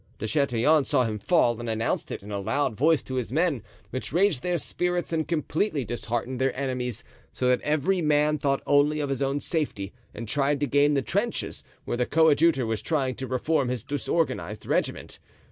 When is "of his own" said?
8.99-9.39